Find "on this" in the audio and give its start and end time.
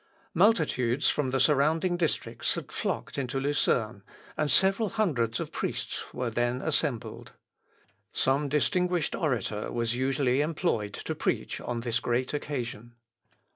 11.61-11.99